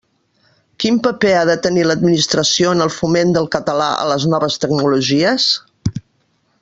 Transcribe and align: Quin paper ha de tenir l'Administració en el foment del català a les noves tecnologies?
Quin 0.83 0.95
paper 1.07 1.33
ha 1.39 1.43
de 1.49 1.55
tenir 1.65 1.83
l'Administració 1.89 2.71
en 2.77 2.81
el 2.87 2.93
foment 2.95 3.35
del 3.37 3.47
català 3.57 3.91
a 4.07 4.09
les 4.13 4.27
noves 4.33 4.59
tecnologies? 4.65 5.47